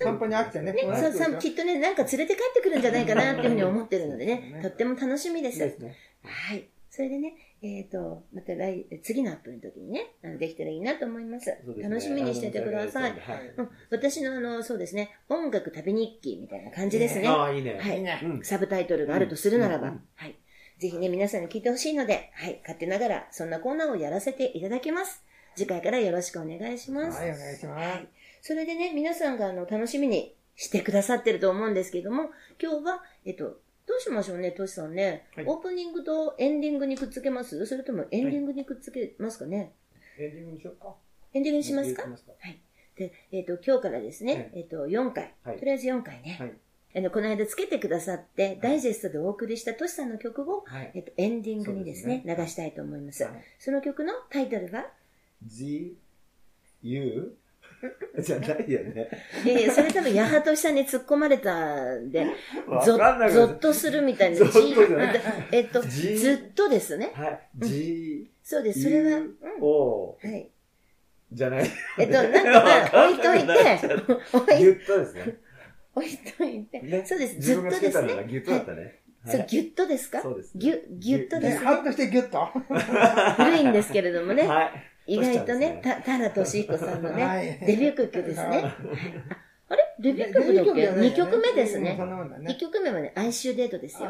[0.00, 0.74] 散歩に飽きてね。
[0.94, 5.60] そうそう、きっとね、なんか連れて帰ってくるんじゃないかなっていうふうに思ってるのでね、とっても楽しみです。
[5.60, 6.68] はい。
[6.90, 11.56] それでね、えっ、ー、と、また来、次のアップの時にね、あのできたらいいなと思います。
[11.82, 13.10] 楽しみにしててください。
[13.12, 17.26] はい、うん、私のあの、そうですね、音楽旅日記みたいな感じですね。
[17.26, 17.78] ああ、いいね。
[17.80, 18.44] はい、うん。
[18.44, 20.37] サブタイトルがあるとするならば、うん、はい。
[20.78, 25.24] ぜひね、皆さんに聞いてほしいので、はい、勝手ながら、そんなコーナーをやらせていただきます。
[25.56, 27.18] 次回からよろしくお願いします。
[27.18, 27.88] はい、お願いします。
[27.88, 28.08] はい。
[28.42, 32.30] それでね、皆さんがあの、楽しみにしてくださってると思うんですけども、
[32.62, 33.44] 今日は、えっと、
[33.86, 37.66] どうしましょうね、トシさんね、はい、オープニングとエンディングにくっつけます？
[37.66, 39.72] それともエンディングにくっつけますかね、
[40.16, 40.94] はい、エンディングにしようか。
[41.32, 42.02] エンディングにしますか？
[42.02, 42.08] は
[42.48, 42.60] い。
[42.96, 46.52] で、えっ、ー、と、今日からですね、はい、えっ、ー、と、4回、とりあえず4回ね、はい、
[46.96, 53.26] あの、この間つけてくださって、ダイジェストでお送りしたトシさんの曲を、えっ、と、エンディングにですね、すね流したいと思います。
[53.58, 54.86] その曲のタイトルが
[55.46, 55.96] ?The
[56.82, 57.36] You
[58.20, 59.08] じゃないよね。
[59.44, 62.26] いやいや、それ多分、八幡さんに突っ込まれたんで、
[62.84, 62.98] ぞ
[63.30, 64.40] ぞっとするみたいな。
[65.52, 67.12] えっと、ずっとですね。
[67.14, 67.40] はい。
[67.58, 68.30] G。
[68.42, 69.20] そうです、それは。
[69.60, 70.50] おはい。
[71.32, 71.70] じゃない。
[71.98, 75.36] えっと、なんか、 置いといて、ぎゅっとですね。
[75.98, 77.04] 置いといて。
[77.06, 78.26] そうです、ずっとですね。
[78.28, 79.00] ぎゅっとだったね。
[79.26, 80.22] そう、ぎゅっとですか？
[80.22, 80.52] そうです。
[80.56, 81.70] ぎゅ、ぎゅっとですね。
[81.84, 82.46] としてぎゅっと
[83.36, 84.46] 古いんですけれどもね。
[84.46, 84.64] は
[85.06, 85.14] い。
[85.14, 88.64] 意外とね、た、田原俊彦さんのね、デビュー曲ですね。
[90.00, 91.98] デビュー曲だっけ ?2 曲目ですね。
[91.98, 94.08] 1曲目はね、哀愁デートですよ。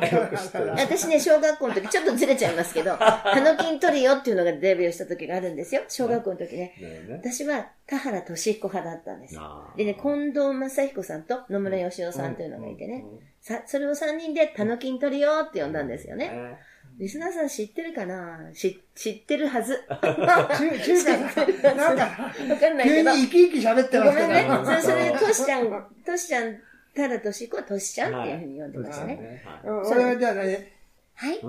[0.77, 5.83] 私ね、小学校の時、ちょっとずれちゃいますけど、タノキントリオっていうのがデビューした時があるんですよ。
[5.89, 6.75] 小学校の時ね。
[7.11, 9.39] 私は田原俊彦派だったんです。
[9.77, 13.05] でね、近藤正彦さんと野村義雄さんというのがいてね、
[13.41, 16.59] さ、それを3人でタノキントリオって呼んだんですよね。
[16.99, 18.51] リスナーさん知ってるかな？
[18.53, 19.79] 知知ってるはず。
[19.89, 21.17] 中華
[21.75, 23.13] なんか、わかんないけど。
[23.13, 24.29] 急に生き生き喋ってますけど。
[24.29, 24.49] ごめんね。
[24.65, 26.59] それ、それ、トシちゃん、トシちゃん、
[26.97, 29.43] ただトシコはトシちゃんっていうふうに呼んでましたね。
[29.65, 30.73] 俺はじゃあね。
[31.15, 31.41] はい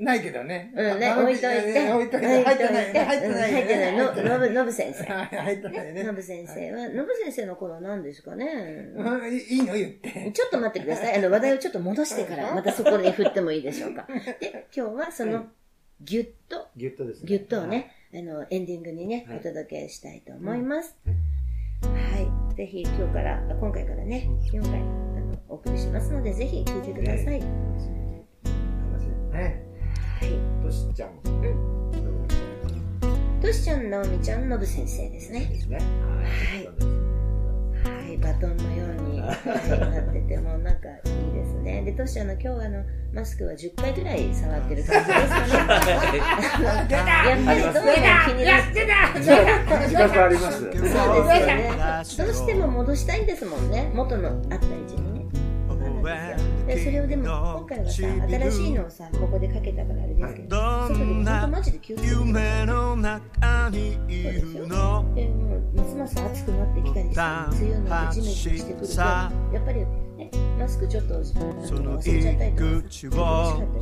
[0.00, 0.72] ないけどね。
[0.76, 1.92] うんね、置いといて。
[1.92, 2.44] 置いといて。
[2.44, 2.92] 入ってない。
[2.92, 3.52] 入ってない。
[3.52, 3.96] 入ってない。
[3.96, 5.04] の、のぶ、のぶ先生。
[5.04, 6.02] 入ってないね。
[6.02, 8.92] のぶ先生は、のぶ先生の頃何ですかね。
[9.50, 10.32] いいの言って。
[10.32, 11.18] ちょっと待ってください。
[11.18, 14.06] あの、話題をちょっと戻してから、またそこに振ってもいいでしょうか。
[14.40, 15.46] で、今日はその、
[16.00, 17.26] ぎゅっと、ぎゅっとですね。
[17.26, 20.96] ぎゅっとをね、あの、エンディングにね、お届けしたいと思います。
[21.82, 22.56] はい。
[22.56, 28.03] ぜひ、今日から、今回からね、4回、あの、お送りしますので、ぜひ聞いてください。
[29.34, 29.62] ね。
[30.20, 30.30] はい。
[30.64, 31.10] としちゃん。
[31.24, 31.74] うん。
[33.42, 35.40] としちゃん、なおみちゃん、のぶ先生ですね。
[35.46, 35.78] ですね。
[35.78, 35.82] は
[36.60, 36.66] い。
[38.06, 38.16] はい。
[38.16, 39.34] バトンのように、 はい、
[39.80, 40.92] なってて、もなんかい
[41.30, 41.82] いですね。
[41.82, 45.92] で、としちゃんの今日あの、マスクは10回ぐらい触ってる感じですかね。
[46.90, 48.86] やっぱりどうも気になって。
[49.84, 50.60] 自覚あります。
[50.60, 50.96] そうですよ
[51.46, 51.70] ね。
[52.18, 53.90] どうしても戻したいんですもんね。
[53.94, 55.03] 元のあった位置にね。
[56.74, 65.14] でそれをでも今回はさ新しいのをさここでかけたからあれですけど外で本当マジで気をつけて中にいるの？
[65.14, 67.20] でもますます暑くなってきたりして
[67.64, 69.80] 梅雨のジメジメしてくるとやっぱり
[70.16, 73.12] ねマスクちょっと忘れちゃったりとか口を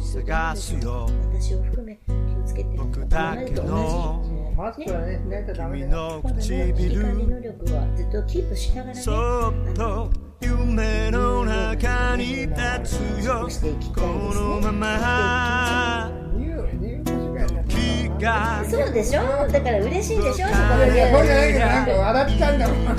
[0.00, 4.22] 探すよ私を含め気をつけて僕だけの
[4.56, 5.20] マスクはね、し。
[5.28, 6.20] ないとダメだよ。
[6.22, 9.02] そうだね、危機管理能力はずっとキープしながらね。
[11.76, 13.48] 中に立つよ、
[13.94, 14.00] こ
[14.34, 16.12] のまま。
[18.70, 19.22] そうでしょ？
[19.50, 20.48] だから嬉しいでしょ？
[20.48, 21.10] そこで。
[21.10, 22.78] そうじゃないけど、なんか笑っちゃうんだもん。
[22.78, 22.96] うん、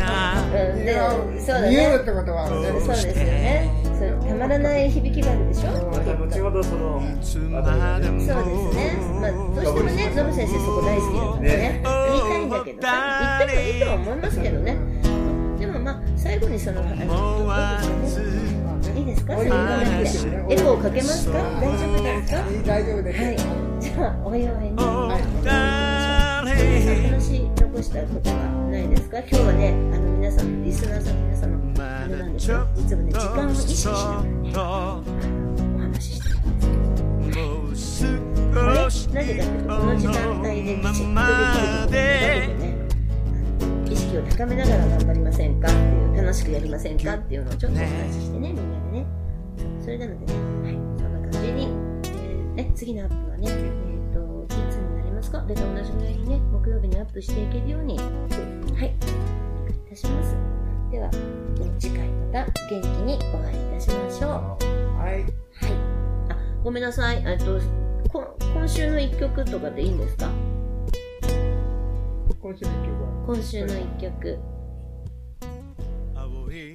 [0.86, 0.98] で
[1.40, 1.72] そうだね。
[1.72, 3.72] 言うってことは、ね、そうですよね。
[3.94, 5.70] そうたまらない響きがあるでしょ？
[5.70, 5.80] 後
[6.42, 7.54] ほどその、そうですね。
[9.22, 11.82] まあ、どうしてもね、ノブ先生そこ大好きだからね。
[11.84, 12.88] 言いたいんだけどさ、
[13.40, 14.78] 言ってもいいとは思いますけどね。
[15.60, 16.98] でもまあ、最後にその、あの、どう
[18.02, 18.63] ですかね。
[18.96, 19.36] いいですか？
[19.36, 19.96] それ言わなくて。
[20.54, 21.38] エコーかけますか？
[21.60, 22.44] 大丈夫ですか？
[22.66, 23.24] 大丈夫です。
[23.24, 23.38] はい。
[23.82, 24.76] じゃあ、お祝いに。
[24.78, 25.22] はい。
[27.10, 28.36] 話残したことは
[28.72, 29.18] ないですか？
[29.20, 32.68] 今日はね、あの皆さん、リスナーさん皆様、あれなんですよ。
[32.78, 34.62] いつもね、時間を意識しながらね、お
[35.80, 36.68] 話ししてるんです
[37.30, 37.42] けど。
[38.54, 38.94] はい。
[39.14, 41.98] なぜかというと、この時間帯できちっとできるところで
[42.60, 42.78] ね、
[43.90, 45.68] 意識を高めながら頑張りませんか？
[45.68, 47.16] っていう楽しくやりませんか？
[47.16, 49.06] っていうのをちょっとお話ししてねみんなでね。
[49.82, 55.42] それなのでね、はい、そんな感じに、えー、ね、次のアップはね、えーと、といつになりますか？
[55.46, 58.08] でと同じぐらいにね木曜日にアップしていけるようにはい
[58.70, 58.94] お願いい
[59.90, 60.36] たします。
[60.92, 61.10] では
[61.80, 64.32] 次回また元気にお会いいたしましょう。
[64.98, 65.26] はい、はい、
[66.30, 67.24] あごめんなさい。
[67.26, 67.60] えっと
[68.54, 70.30] 今週の一曲とかでいいんですか？
[72.40, 73.10] 今週の一曲は。
[73.26, 74.38] 今週の一曲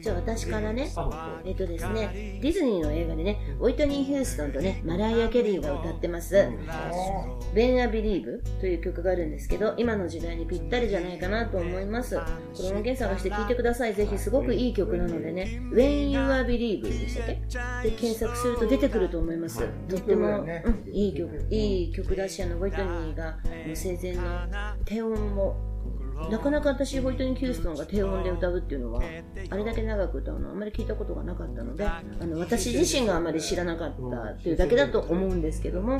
[0.03, 0.91] じゃあ私からね、
[1.45, 6.49] えっとですね、ディズニーの映画でね、ウォイトニー・ヒューストンとね、マライア・ケリーが歌ってます、
[7.55, 12.17] ベン・ア・ビリーブという曲があるんですけど、今の時代にぴったりじゃないかなと思います。
[12.17, 12.23] こ
[12.63, 13.95] れ音源探して聴いてください。
[13.95, 17.89] ぜひすごくいい曲なのでね、When You Are Believe でしたっけ？
[17.89, 19.67] で検索すると出てくると思います。
[19.89, 23.39] とっても、うん、いい曲、いい曲だし、あの、ウォイトニーが
[23.75, 24.23] 生前の
[24.85, 25.57] 低音も
[26.31, 29.03] なかなか私ホイトニー・ヒューストンが低音で歌うっていうのは
[29.51, 35.99] あれだけ長く歌うのはあんまり聞いたことがなかったのであの私自身があまり知らなかったっていうだけだと思うんですけども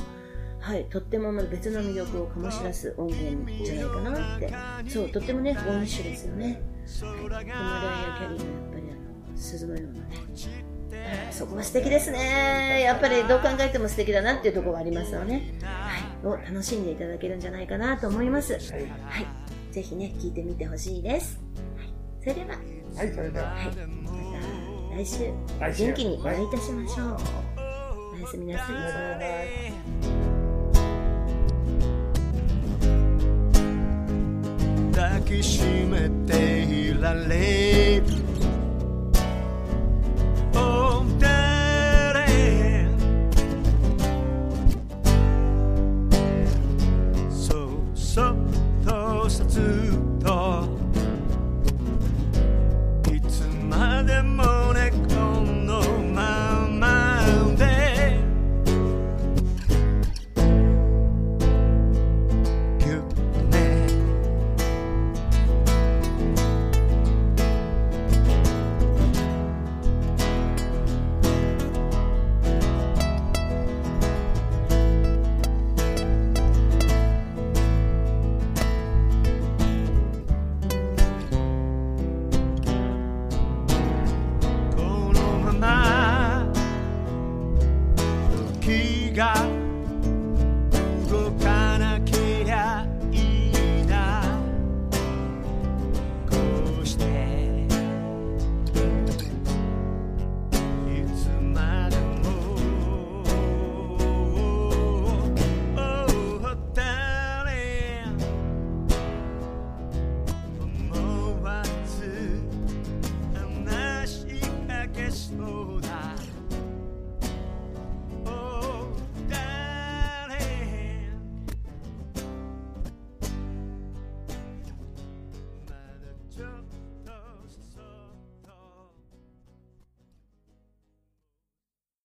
[0.61, 4.53] はい、とっても別の魅力を醸し出す音源じゃないかなって
[4.91, 6.61] そうとってもねボーニッシュですよね、
[7.01, 10.79] はい、マライア・キャリーのやっぱりあの鈴のようなね
[11.31, 12.81] そこは素敵ですね。
[12.83, 15.55] やっぱりどう考えても素敵だなっていうところがありますよね。
[15.63, 15.91] は
[16.25, 16.27] い。
[16.27, 18.55] を楽しんでいただけるんじゃないかなと思います。
[18.55, 18.63] はい。
[19.71, 21.39] ぜひね、聞いてみてほしいです。
[21.77, 21.89] はい。
[22.21, 22.49] それでは。
[22.97, 23.51] はい、それでは。
[23.51, 23.67] はい。
[23.67, 23.77] また
[24.97, 27.07] 来週、来週元気にお会いいたしましょう。
[27.13, 27.21] は
[28.17, 29.73] い、おやすみなさい。
[34.93, 38.28] 抱きしめていられる